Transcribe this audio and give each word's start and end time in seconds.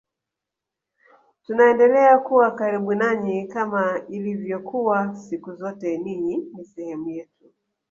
Tunaendelea 1.45 2.17
kuwa 2.19 2.51
karibu 2.51 2.93
nanyi 2.95 3.47
kama 3.47 4.01
ilivyokuwa 4.09 5.15
siku 5.15 5.53
zote 5.55 5.97
ninyi 5.97 6.37
ni 6.55 6.65
sehemu 6.65 7.09
yetu 7.09 7.53